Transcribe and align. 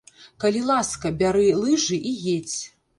Калі 0.43 0.63
ласка, 0.69 1.13
бяры 1.21 1.45
лыжы 1.67 2.03
і 2.13 2.19
едзь. 2.37 2.61